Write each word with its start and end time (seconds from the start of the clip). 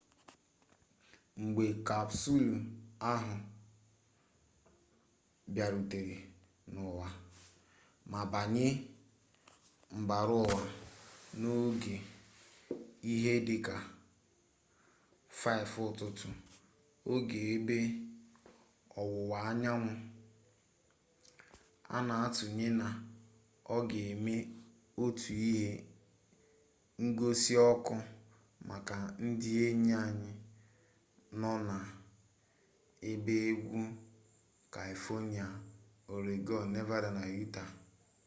mgbe 1.41 1.65
kapsụlụ 1.87 2.55
ahụ 3.11 3.33
bịarutere 5.53 6.17
n’ụwa 6.73 7.07
ma 8.11 8.21
banye 8.31 8.67
mbara 10.01 10.33
ụwa 10.45 10.59
n’oge 11.39 11.95
ihe 13.11 13.33
dị 13.47 13.57
ka 13.65 13.75
5 15.41 15.85
ụtụtụ 15.87 16.27
oge 17.11 17.39
ebe 17.55 17.77
ọwụwa 19.01 19.37
anyanwụ 19.49 19.91
a 21.95 21.97
na-atụanya 22.07 22.67
na 22.81 22.87
ọ 23.75 23.77
ga-eme 23.89 24.35
otu 25.03 25.29
ihe 25.49 25.69
ngosi 27.05 27.53
ọkụ 27.71 27.95
maka 28.69 28.95
ndị 29.25 29.49
enyi 29.65 29.91
anyị 30.05 30.31
nọ 31.39 31.51
na 31.69 31.75
ebe 33.09 33.35
ugwu 33.59 33.79
kaifonịa 34.73 35.47
ọregọn 36.13 36.63
nevada 36.73 37.09
na 37.17 37.23
yutaa 37.35 37.69